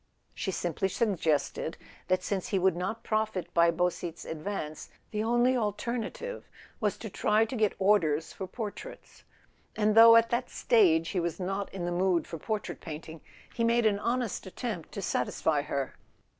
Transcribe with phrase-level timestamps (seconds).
[0.33, 6.49] She simply suggested that since he would not profit by Beausite's advance the only alternative
[6.79, 9.23] was to try to get orders for portraits;
[9.75, 13.21] and though at that stage he was not in the mood for por¬ trait painting,
[13.53, 15.93] he made an honest attempt to satisfy her.